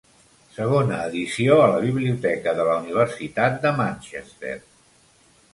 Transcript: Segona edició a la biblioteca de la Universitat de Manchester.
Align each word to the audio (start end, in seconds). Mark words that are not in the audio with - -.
Segona 0.53 0.95
edició 1.09 1.57
a 1.65 1.67
la 1.73 1.83
biblioteca 1.83 2.55
de 2.61 2.65
la 2.71 2.79
Universitat 2.87 3.63
de 3.67 3.77
Manchester. 3.83 4.59